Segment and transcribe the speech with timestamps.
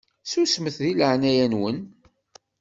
[0.31, 1.77] Susmet di leɛnaya-nwen!